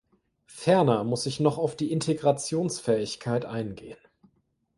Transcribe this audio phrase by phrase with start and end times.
[0.47, 3.99] Ferner muss ich noch auf die Integrationsfähigkeit eingehen.